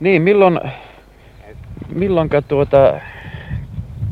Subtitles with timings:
[0.00, 0.60] Niin, milloin,
[1.94, 3.00] milloinka tuota,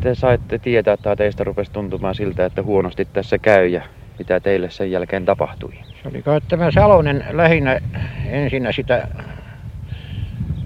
[0.01, 3.83] te saitte tietää tai teistä rupesi tuntumaan siltä, että huonosti tässä käy ja
[4.19, 5.73] mitä teille sen jälkeen tapahtui?
[6.03, 7.81] Se oli kai tämä Salonen lähinnä
[8.27, 9.09] ensinnä sitä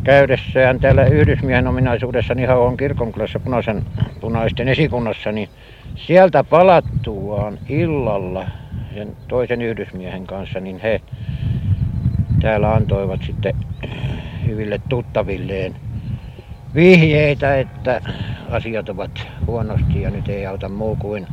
[0.04, 3.82] käydessään täällä yhdysmiehen ominaisuudessa niin on kirkonkylässä punaisen,
[4.20, 5.48] punaisten esikunnassa, niin
[5.95, 8.46] sieltä palattuaan illalla
[8.95, 11.00] sen toisen yhdysmiehen kanssa, niin he
[12.41, 13.54] täällä antoivat sitten
[14.46, 15.76] hyville tuttavilleen
[16.75, 18.00] vihjeitä, että
[18.50, 21.26] asiat ovat huonosti ja nyt ei auta muu kuin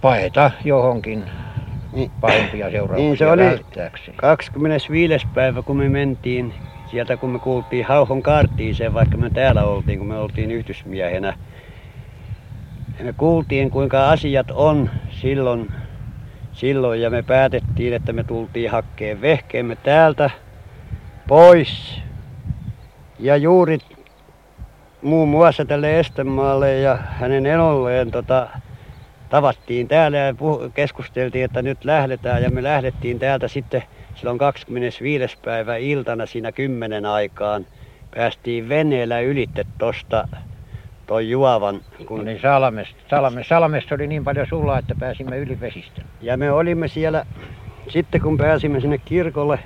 [0.00, 1.24] paeta johonkin
[1.92, 3.42] niin, pahempia seurauksia niin se oli
[4.16, 5.26] 25.
[5.34, 6.54] päivä, kun me mentiin
[6.90, 11.36] sieltä, kun me kuultiin Hauhon karttiiseen, vaikka me täällä oltiin, kun me oltiin yhdysmiehenä.
[12.98, 15.72] Ja me kuultiin, kuinka asiat on silloin,
[16.52, 20.30] silloin ja me päätettiin, että me tultiin hakkeen vehkeemme täältä
[21.28, 22.00] pois.
[23.18, 23.78] Ja juuri
[25.02, 28.48] muun muassa tälle Estemaalle ja hänen enolleen tota,
[29.28, 30.34] tavattiin täällä ja
[30.74, 33.82] keskusteltiin, että nyt lähdetään ja me lähdettiin täältä sitten
[34.14, 35.38] silloin 25.
[35.44, 37.66] päivä iltana siinä kymmenen aikaan.
[38.14, 40.28] Päästiin veneellä ylitte tosta
[41.06, 41.80] toi juovan.
[42.06, 42.24] Kun...
[42.24, 42.96] Niin Salmesta.
[43.10, 43.48] Salmesta.
[43.48, 46.02] Salmesta oli niin paljon sulla, että pääsimme yli vesistä.
[46.20, 47.26] Ja me olimme siellä,
[47.88, 49.58] sitten kun pääsimme sinne kirkolle,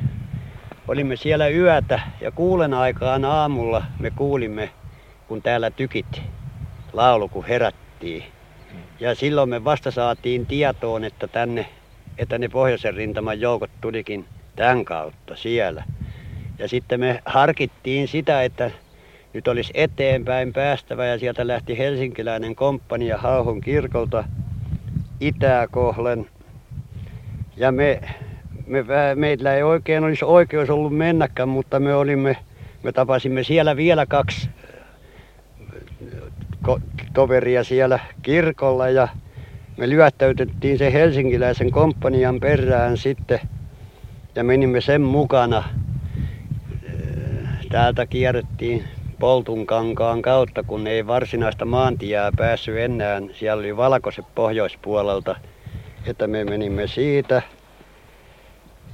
[0.88, 4.70] olimme siellä yötä ja kuulen aikaan aamulla me kuulimme,
[5.28, 6.22] kun täällä tykit
[6.92, 8.24] laulu, kun herättiin.
[9.00, 11.66] Ja silloin me vasta saatiin tietoon, että tänne,
[12.18, 15.84] että ne pohjoisen rintaman joukot tulikin tämän kautta siellä.
[16.58, 18.70] Ja sitten me harkittiin sitä, että
[19.32, 24.24] nyt olisi eteenpäin päästävä ja sieltä lähti helsinkiläinen komppania Hauhon kirkolta
[25.20, 26.26] itää kohlen.
[27.56, 28.00] Ja me,
[28.72, 28.84] me,
[29.14, 32.36] meillä ei oikein olisi oikeus ollut mennäkään, mutta me olimme,
[32.82, 34.50] me tapasimme siellä vielä kaksi
[37.14, 39.08] toveria siellä kirkolla ja
[39.76, 43.40] me lyöttäytettiin se helsinkiläisen komppanian perään sitten
[44.34, 45.64] ja menimme sen mukana.
[47.68, 48.84] Täältä kierrettiin
[49.18, 53.22] Poltunkankaan kautta, kun ei varsinaista maantiää päässyt enää.
[53.32, 55.36] Siellä oli valkoiset pohjoispuolelta,
[56.06, 57.42] että me menimme siitä.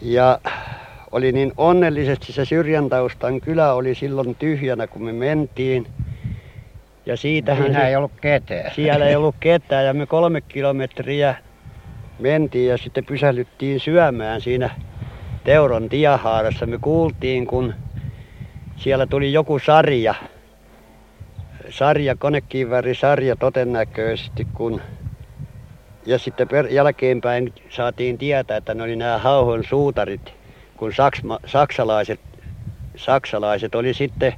[0.01, 0.39] Ja
[1.11, 5.87] oli niin onnellisesti se Syrjäntaustan kylä oli silloin tyhjänä, kun me mentiin.
[7.07, 8.75] Ja siitähän Siinä se, ei ollut ketään.
[8.75, 11.35] Siellä ei ollut ketään ja me kolme kilometriä
[12.19, 14.71] mentiin ja sitten pysähdyttiin syömään siinä
[15.45, 16.67] Teuron tiehaarassa.
[16.67, 17.75] Me kuultiin, kun
[18.77, 20.15] siellä tuli joku sarja,
[21.71, 22.17] sarja,
[22.95, 24.81] sarja todennäköisesti, kun
[26.09, 30.35] ja sitten per, jälkeenpäin saatiin tietää, että ne oli nämä Hauhon suutarit,
[30.77, 32.21] kun saksma, saksalaiset,
[32.97, 34.35] saksalaiset oli sitten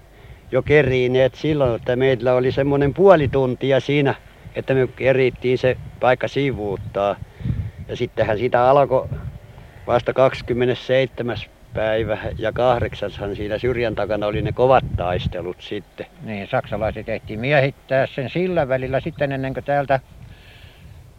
[0.52, 4.14] jo keriineet silloin, että meillä oli semmoinen puoli tuntia siinä,
[4.54, 7.16] että me kerittiin se paikka sivuuttaa.
[7.88, 9.08] Ja sittenhän sitä alkoi
[9.86, 11.36] vasta 27.
[11.74, 16.06] päivä ja kahdeksashan siinä syrjän takana oli ne kovat taistelut sitten.
[16.22, 20.00] Niin, saksalaiset ehti miehittää sen sillä välillä sitten ennen kuin täältä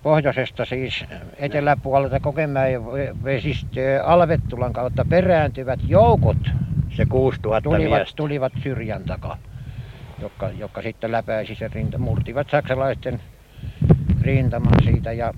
[0.04, 1.06] pohjoisesta siis
[1.38, 2.82] eteläpuolelta Kokemäen
[3.24, 6.38] vesistöä Alvettulan kautta perääntyvät joukot
[6.98, 8.16] se 6000 tulivat, miestä.
[8.16, 9.38] tulivat syrjän takaa,
[10.22, 13.22] jotka, jotka sitten läpäisi sen rinta, murtivat saksalaisten
[14.22, 15.34] rintaman siitä ja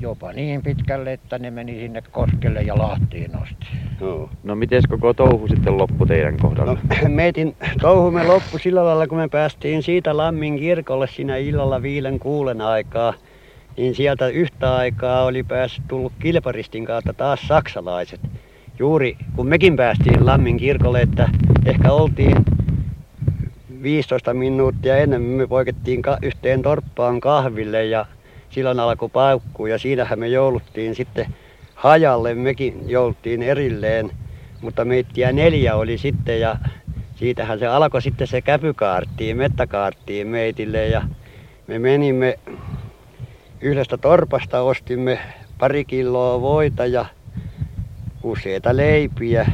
[0.00, 3.66] jopa niin pitkälle, että ne meni sinne Koskelle ja Lahtiin asti.
[4.00, 6.72] No, no miten koko touhu sitten loppui teidän kohdalla?
[6.72, 12.18] No, meitin touhumme loppu sillä lailla, kun me päästiin siitä Lammin kirkolle siinä illalla viilen
[12.18, 13.14] kuulen aikaa.
[13.80, 18.20] Niin sieltä yhtä aikaa oli päässyt tullut Kilparistin kautta taas saksalaiset.
[18.78, 21.28] Juuri kun mekin päästiin Lammin kirkolle, että
[21.66, 22.36] ehkä oltiin
[23.82, 28.06] 15 minuuttia ennen me poikettiin yhteen torppaan kahville ja
[28.50, 31.26] silloin alkoi paukkuu ja siinähän me jouluttiin sitten
[31.74, 34.10] hajalle, mekin jouluttiin erilleen,
[34.60, 36.56] mutta meittiä neljä oli sitten ja
[37.14, 41.02] siitähän se alkoi sitten se käpykaarttiin, mettäkaarttiin meitille ja
[41.66, 42.38] me menimme
[43.60, 45.18] yhdestä torpasta ostimme
[45.58, 47.06] pari kiloa voita ja
[48.22, 49.46] useita leipiä.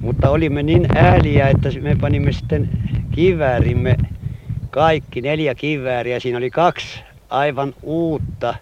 [0.00, 2.70] Mutta olimme niin ääliä, että me panimme sitten
[3.10, 3.96] kiväärimme
[4.70, 6.20] kaikki neljä kivääriä.
[6.20, 7.00] Siinä oli kaksi
[7.30, 8.54] aivan uutta,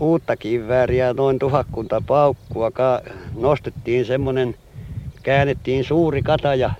[0.00, 2.70] uutta kivääriä, noin tuhakkunta paukkua.
[3.36, 4.54] Nostettiin semmonen,
[5.22, 6.70] käännettiin suuri kataja,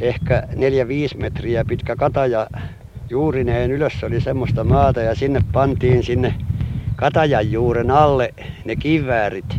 [0.00, 0.42] ehkä
[1.14, 2.46] 4-5 metriä pitkä kataja
[3.10, 6.34] juurineen ylös oli semmoista maata ja sinne pantiin sinne
[6.96, 8.34] katajan juuren alle
[8.64, 9.58] ne kiväärit.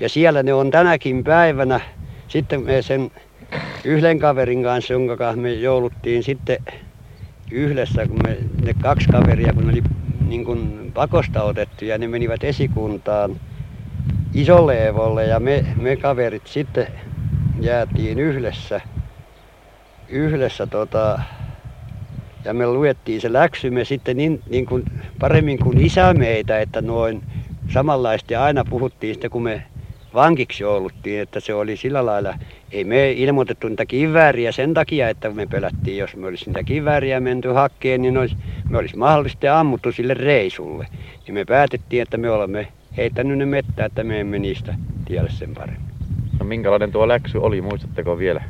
[0.00, 1.80] Ja siellä ne on tänäkin päivänä.
[2.28, 3.10] Sitten me sen
[3.84, 6.58] yhden kaverin kanssa, jonka kanssa me jouluttiin sitten
[7.50, 9.82] yhdessä, kun me, ne kaksi kaveria, kun ne oli
[10.28, 13.36] niin kuin pakosta otettu ja ne menivät esikuntaan
[14.34, 16.86] isolle Evolle ja me, me kaverit sitten
[17.60, 18.80] jäätiin yhdessä,
[20.08, 21.20] yhdessä tota,
[22.44, 24.84] ja me luettiin se läksymme sitten niin, niin kuin
[25.18, 27.22] paremmin kuin isä meitä, että noin
[27.68, 29.62] samanlaisesti aina puhuttiin sitten, kun me
[30.14, 32.34] vankiksi jouluttiin, että se oli sillä lailla,
[32.72, 37.20] ei me ilmoitettu niitä kivääriä sen takia, että me pelättiin, jos me olisi niitä kivääriä
[37.20, 38.36] menty hakkeen, niin olisi,
[38.68, 40.86] me olisi mahdollisesti ammuttu sille reisulle.
[41.26, 45.54] Niin me päätettiin, että me olemme heittänyt ne mettä, että me emme niistä tiedä sen
[45.54, 45.89] paremmin.
[46.40, 48.42] No minkälainen tuo läksy oli, muistatteko vielä?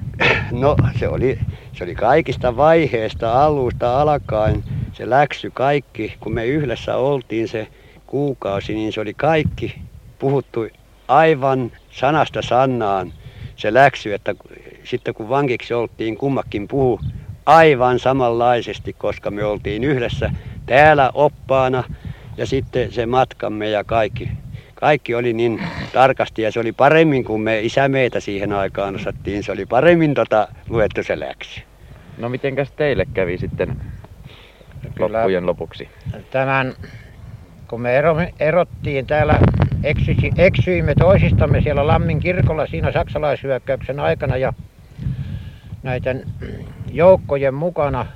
[0.53, 1.39] No se oli,
[1.73, 7.69] se oli kaikista vaiheista alusta alkaen se läksy kaikki, kun me yhdessä oltiin se
[8.07, 9.75] kuukausi, niin se oli kaikki
[10.19, 10.67] puhuttu
[11.09, 13.13] aivan sanasta sannaan
[13.57, 14.35] se läksy, että
[14.85, 17.01] sitten kun vankiksi oltiin, kummakin puhu
[17.47, 20.31] aivan samanlaisesti, koska me oltiin yhdessä
[20.67, 21.85] täällä oppaana
[22.37, 24.31] ja sitten se matkamme ja kaikki.
[24.81, 25.63] Kaikki oli niin
[25.93, 29.43] tarkasti ja se oli paremmin kuin me isä meitä siihen aikaan osattiin.
[29.43, 31.61] Se oli paremmin tota luettu se läksy.
[32.19, 33.77] No mitenkäs teille kävi sitten
[34.95, 35.89] Kyllä, loppujen lopuksi?
[36.31, 36.75] Tämän,
[37.69, 38.03] kun me
[38.39, 39.39] erottiin täällä
[39.85, 44.53] eksy, eksyimme toisistamme siellä Lammin kirkolla siinä saksalaishyökkäyksen aikana ja
[45.83, 46.25] näiden
[46.93, 48.07] joukkojen mukana.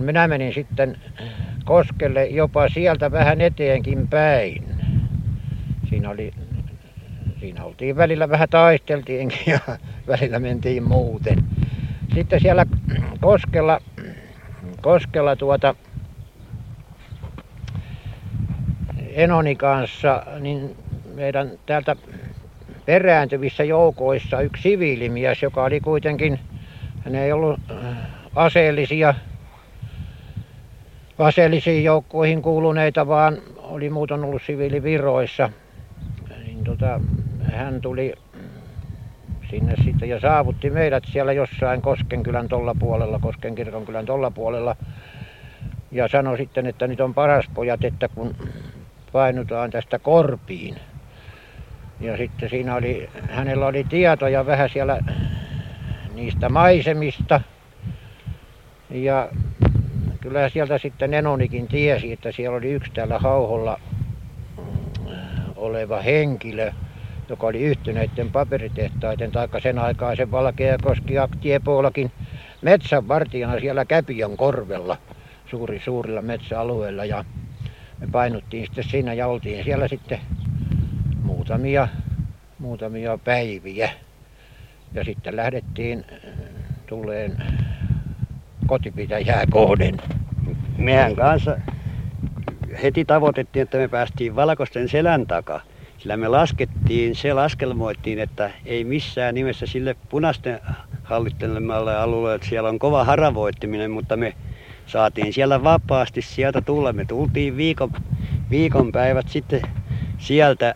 [0.00, 0.96] Minä menin sitten
[1.64, 4.71] koskelle jopa sieltä vähän eteenkin päin.
[5.92, 6.32] Siinä oli
[7.40, 9.58] siinä oltiin välillä vähän taisteltiinkin ja
[10.08, 11.44] välillä mentiin muuten.
[12.14, 12.66] Sitten siellä
[13.20, 13.80] koskella,
[14.80, 15.74] koskella tuota
[19.10, 20.76] Enoni kanssa, niin
[21.14, 21.96] meidän täältä
[22.86, 26.38] perääntyvissä joukoissa yksi siviilimies, joka oli kuitenkin,
[27.04, 27.96] hän ei ollut äh,
[28.36, 29.14] aseellisia,
[31.18, 35.50] aseellisiin joukkoihin kuuluneita, vaan oli muuten ollut siviiliviroissa.
[36.64, 37.00] Tota,
[37.42, 38.14] hän tuli
[39.50, 44.76] sinne sitten ja saavutti meidät siellä jossain Koskenkylän tolla puolella, Kosken kirkonkylän tolla puolella.
[45.90, 48.36] Ja sanoi sitten, että nyt on paras pojat, että kun
[49.12, 50.76] painutaan tästä korpiin.
[52.00, 54.98] Ja sitten siinä oli, hänellä oli tietoja vähän siellä
[56.14, 57.40] niistä maisemista.
[58.90, 59.28] Ja
[60.20, 63.80] kyllä sieltä sitten Enonikin tiesi, että siellä oli yksi täällä hauholla
[65.62, 66.72] oleva henkilö,
[67.28, 72.12] joka oli yhtyneiden paperitehtaiden tai sen aikaisen Valkeakoski Aktiepoolakin
[72.62, 74.96] metsänvartijana siellä Käpiön korvella
[75.46, 77.04] suuri, suurilla metsäalueilla.
[77.04, 77.24] Ja
[77.98, 80.18] me painuttiin sitten siinä ja oltiin siellä sitten
[81.22, 81.88] muutamia,
[82.58, 83.90] muutamia päiviä.
[84.94, 86.18] Ja sitten lähdettiin äh,
[86.86, 87.36] tuleen
[88.66, 89.96] kotipitäjää kohden.
[90.78, 91.58] Mehän kanssa
[92.82, 95.60] heti tavoitettiin, että me päästiin Valkoisten selän takaa.
[95.98, 100.60] Sillä me laskettiin, se laskelmoittiin, että ei missään nimessä sille punaisten
[101.02, 104.34] hallittelemalle alueelle, että siellä on kova haravoittiminen, mutta me
[104.86, 106.92] saatiin siellä vapaasti sieltä tulla.
[106.92, 107.90] Me tultiin viikon,
[108.50, 109.62] viikon päivät sitten
[110.18, 110.74] sieltä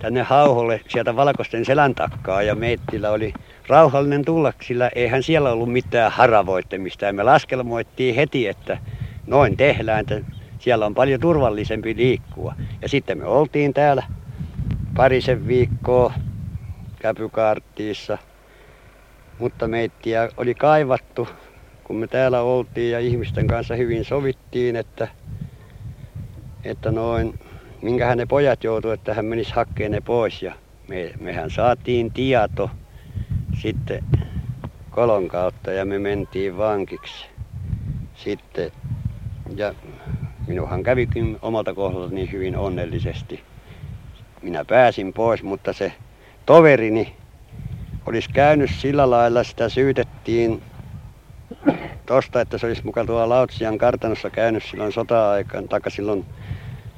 [0.00, 3.32] tänne hauholle sieltä valkoisten selän takkaa ja meillä oli
[3.68, 7.04] rauhallinen tulla, sillä eihän siellä ollut mitään haravoittamista.
[7.04, 8.78] Ja me laskelmoittiin heti, että
[9.26, 10.20] noin tehdään, että
[10.60, 12.54] siellä on paljon turvallisempi liikkua.
[12.82, 14.02] Ja sitten me oltiin täällä
[14.96, 16.12] parisen viikkoa
[16.98, 18.18] käpykaarttiissa,
[19.38, 21.28] mutta meittiä oli kaivattu
[21.90, 25.08] kun me täällä oltiin ja ihmisten kanssa hyvin sovittiin, että,
[26.64, 27.38] että noin,
[27.82, 30.42] minkä ne pojat joutuivat, että hän menisi hakkeen ne pois.
[30.42, 30.54] Ja
[30.88, 32.70] me, mehän saatiin tieto
[33.62, 34.04] sitten
[34.90, 37.26] kolon kautta ja me mentiin vankiksi
[38.14, 38.72] sitten.
[39.56, 39.74] Ja
[40.50, 43.40] minuhan kävikin omalta kohdalta niin hyvin onnellisesti.
[44.42, 45.92] Minä pääsin pois, mutta se
[46.46, 47.16] toverini
[48.06, 50.62] olisi käynyt sillä lailla, sitä syytettiin
[52.06, 56.24] tosta, että se olisi mukaan tuolla Lautsian kartanossa käynyt silloin sota-aikana, taikka silloin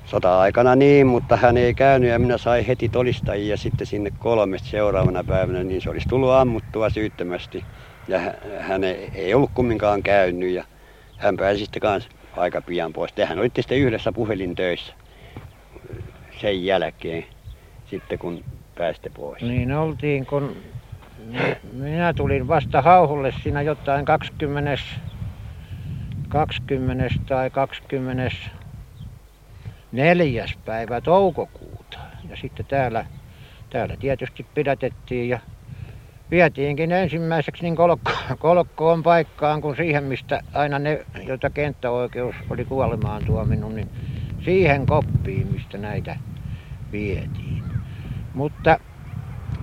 [0.04, 5.24] sota-aikana niin, mutta hän ei käynyt ja minä sain heti todistajia sitten sinne kolmesta seuraavana
[5.24, 7.64] päivänä, niin se olisi tullut ammuttua syyttömästi.
[8.08, 8.20] Ja
[8.58, 10.64] hän ei ollut kumminkaan käynyt ja
[11.16, 13.12] hän pääsi sitten kanssa aika pian pois.
[13.12, 14.92] Tehän olitte sitten yhdessä puhelintöissä
[16.40, 17.24] sen jälkeen,
[17.90, 19.42] sitten kun pääsitte pois.
[19.42, 20.56] Niin oltiin, kun
[21.72, 24.82] minä tulin vasta hauhulle siinä jotain 20,
[26.28, 30.46] 20 tai 24.
[30.64, 31.98] päivä toukokuuta.
[32.28, 33.06] Ja sitten täällä,
[33.70, 35.38] täällä tietysti pidätettiin ja
[36.32, 43.22] Vietiinkin ensimmäiseksi niin kolkko, kolkkoon paikkaan, kun siihen, mistä aina ne, joita kenttäoikeus oli kuolemaan
[43.26, 43.88] tuominut, niin
[44.44, 46.16] siihen koppiin, mistä näitä
[46.92, 47.64] vietiin.
[48.34, 48.78] Mutta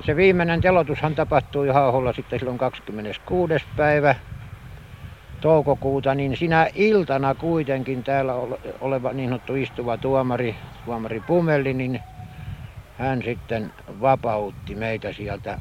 [0.06, 3.54] se viimeinen telotushan tapahtui Hauholla sitten silloin 26.
[3.76, 4.16] päivä
[5.42, 8.34] toukokuuta, niin sinä iltana kuitenkin täällä
[8.82, 12.00] oleva niin sanottu istuva tuomari, tuomari Pumelli, niin
[12.98, 15.58] hän sitten vapautti meitä sieltä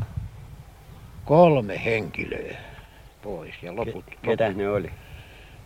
[1.29, 2.57] kolme henkilöä
[3.23, 3.55] pois.
[3.63, 4.91] Ja loput, Ke, ketä ne oli?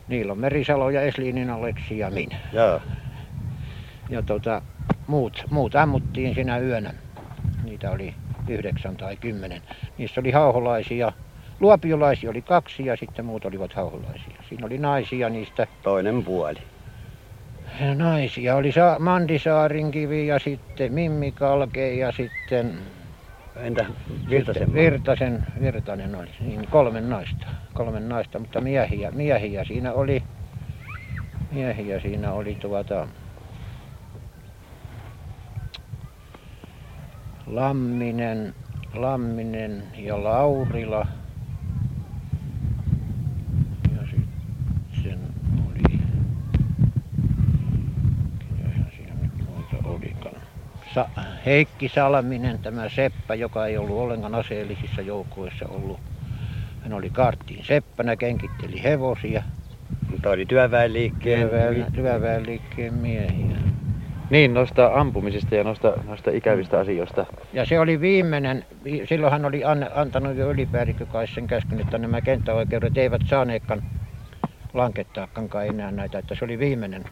[0.09, 2.37] Niillä on Merisalo ja Esliinin Aleksi ja minä.
[2.53, 2.81] Joo.
[4.09, 4.63] Ja tota,
[5.07, 6.95] muut, muut ammuttiin sinä yönä.
[7.65, 8.15] Niitä oli
[8.49, 9.63] yhdeksän tai kymmenen.
[9.99, 11.13] Niissä oli hauholaisia.
[11.61, 14.37] Luopiolaisia oli kaksi ja sitten muut olivat hauholaisia.
[14.49, 15.67] Siinä oli naisia niistä.
[15.83, 16.59] Toinen puoli.
[17.95, 18.99] Naisia oli Sa-
[19.45, 22.79] Saarinkivi ja sitten Mimmi Kalke ja sitten
[23.57, 23.87] Entä
[24.31, 24.73] Virtasen?
[24.73, 30.23] Virtasen, Virtanen oli, niin kolme naista, kolme naista, mutta miehiä, miehiä siinä oli,
[31.53, 33.09] miehiä siinä oli tuota,
[37.47, 38.55] Lamminen,
[38.95, 41.07] Lamminen ja Laurila.
[43.97, 45.19] Ja sitten
[45.67, 45.99] oli,
[48.39, 50.43] ketähän siinä nyt muita olikaan.
[50.95, 51.09] Sa-
[51.47, 56.01] Heikki Salminen, tämä seppä, joka ei ollut ollenkaan aseellisissa joukoissa ollut.
[56.83, 59.43] Hän oli karttiin seppänä, kenkitteli hevosia.
[60.11, 61.49] Mutta oli työväenliikkeen...
[61.49, 63.57] Työväen, työväenliikkeen miehiä.
[64.31, 67.27] Niin, noista ampumisista ja noista, noista ikävistä asioista.
[67.53, 68.65] Ja se oli viimeinen,
[69.09, 73.83] silloin hän oli an, antanut jo ylipäällikkö kai sen käskyn, että nämä kenttäoikeudet eivät saaneetkaan
[74.75, 77.05] lankettaakaan enää näitä, että se oli viimeinen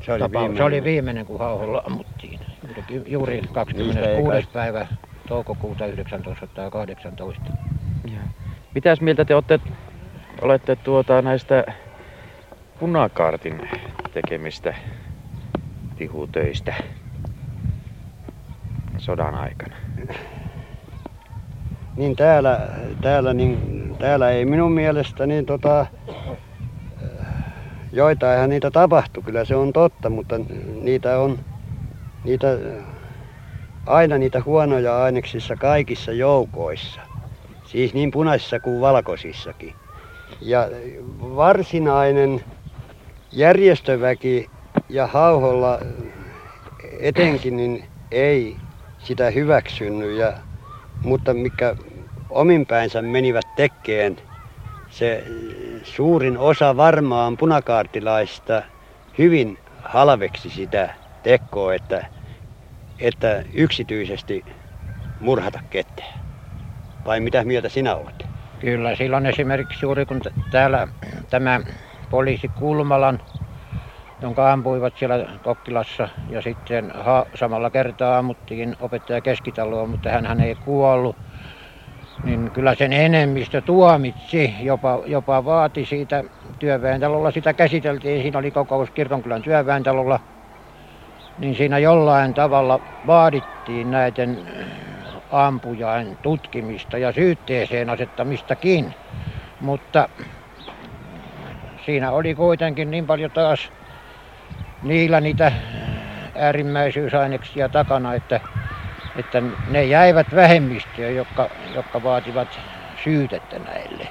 [0.00, 0.32] se oli, tapaus.
[0.32, 0.56] viimeinen.
[0.56, 2.40] se oli viimeinen, kun hauholla ammuttiin.
[2.66, 4.48] Juuri, juuri 26.
[4.52, 4.86] päivä
[5.28, 7.44] toukokuuta 1918.
[8.74, 9.60] Mitäs mieltä te olette,
[10.42, 11.64] olette tuota näistä
[12.78, 13.60] punakaartin
[14.14, 14.74] tekemistä
[15.96, 16.74] tihutöistä
[18.98, 19.76] sodan aikana?
[21.96, 22.68] Niin täällä,
[23.00, 25.86] täällä, niin, täällä ei minun mielestäni tota,
[27.92, 30.40] joitainhan niitä tapahtui, kyllä se on totta, mutta
[30.82, 31.38] niitä on
[32.26, 32.58] niitä,
[33.86, 37.00] aina niitä huonoja aineksissa kaikissa joukoissa.
[37.64, 39.74] Siis niin punaisissa kuin valkoisissakin.
[40.40, 40.68] Ja
[41.20, 42.40] varsinainen
[43.32, 44.50] järjestöväki
[44.88, 45.78] ja hauholla
[47.00, 48.56] etenkin niin ei
[48.98, 50.32] sitä hyväksynyt, ja,
[51.02, 51.76] mutta mikä
[52.30, 54.16] ominpäinsä menivät tekeen,
[54.90, 55.24] se
[55.82, 58.62] suurin osa varmaan punakaartilaista
[59.18, 62.15] hyvin halveksi sitä tekoa, että,
[63.00, 64.44] että yksityisesti
[65.18, 66.20] murhata ketään.
[67.04, 68.26] Vai mitä mieltä sinä olet?
[68.58, 70.88] Kyllä, silloin esimerkiksi juuri kun täällä
[71.30, 71.60] tämä
[72.10, 73.18] poliisi Kulmalan
[74.22, 80.54] jonka ampuivat siellä Kokkilassa ja sitten ha- samalla kertaa ammuttiin opettaja Keskitaloa, mutta hän ei
[80.54, 81.16] kuollut.
[82.22, 86.24] Niin kyllä sen enemmistö tuomitsi, jopa, jopa vaati siitä
[86.58, 90.20] työväentalolla, sitä käsiteltiin, siinä oli kokous Kirkonkylän työväentalolla.
[91.38, 94.38] Niin siinä jollain tavalla vaadittiin näiden
[95.30, 98.94] ampujain tutkimista ja syytteeseen asettamistakin.
[99.60, 100.08] Mutta
[101.86, 103.72] siinä oli kuitenkin niin paljon taas
[104.82, 105.52] niillä niitä
[106.34, 108.40] äärimmäisyysaineksia takana, että,
[109.16, 112.60] että ne jäivät vähemmistöön, jotka, jotka vaativat
[113.04, 114.08] syytettä näille.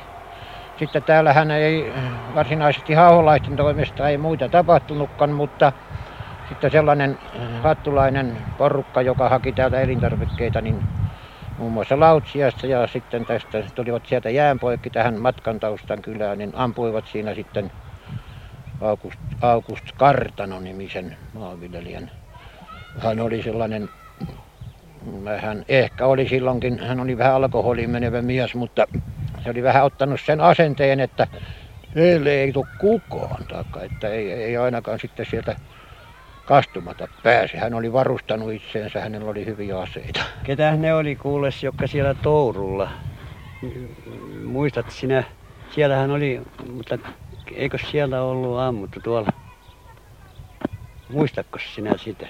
[0.80, 1.94] Sitten täällähän ei
[2.34, 5.74] varsinaisesti hauholaisten toimesta ei muita tapahtunutkaan, mutta
[6.50, 7.18] sitten sellainen
[7.64, 10.84] hattulainen porukka, joka haki täältä elintarvikkeita, niin
[11.58, 17.36] muun muassa Lautsiasta ja sitten tästä tulivat sieltä jäänpoikki tähän matkantaustan kylään, niin ampuivat siinä
[17.36, 17.72] sitten
[18.82, 22.12] August, August Kartano-nimisen maanviljelijän.
[23.00, 23.90] Hän oli sellainen,
[25.42, 28.88] hän ehkä oli silloinkin, hän oli vähän alkoholiin menevä mies, mutta
[29.44, 31.28] se oli vähän ottanut sen asenteen, että
[31.96, 35.56] heille ei tule kukaan, taikka että ei, ei ainakaan sitten sieltä
[36.46, 37.58] kastumata pääse.
[37.58, 40.22] Hän oli varustanut itseensä, hänellä oli hyviä aseita.
[40.44, 42.90] Ketä ne oli kuules, jotka siellä Tourulla?
[44.46, 45.24] Muistat sinä,
[45.70, 46.42] siellähän oli,
[46.74, 46.98] mutta
[47.56, 49.30] eikö siellä ollut ammuttu tuolla?
[51.10, 52.28] Muistatko sinä sitä?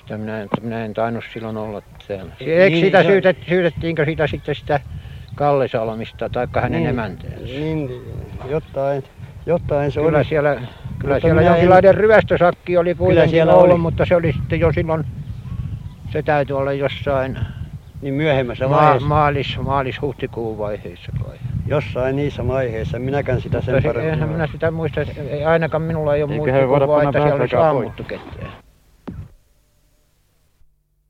[0.00, 2.32] Sitä minä, minä en tainnut silloin olla täällä.
[2.40, 4.80] Eikö niin, sitä syytet, syytettiinkö sitä sitten sitä
[5.34, 7.44] Kalle Salmista tai hänen niin, emäntänsä?
[7.44, 7.90] Niin,
[8.48, 9.04] jotain,
[9.46, 10.24] jotain se kyllä oli.
[10.24, 10.60] Siellä,
[11.04, 11.94] kyllä siellä jonkinlainen en...
[11.94, 13.78] ryöstösakki oli kuitenkin ollut, oli.
[13.78, 15.04] mutta se oli sitten jo silloin,
[16.12, 17.38] se täytyy olla jossain
[18.00, 19.08] niin myöhemmässä Ma- vaiheessa.
[19.08, 21.36] maalis, maalis-huhtikuun vaiheissa kai.
[21.66, 22.98] Jossain niissä vaiheissa.
[22.98, 24.14] Minäkään sitä sen Mutta se, paremmin.
[24.14, 28.43] eihän minä sitä muista, ei, ainakaan minulla ei ole muistikuvaa, että siellä olisi ammuttu ketään.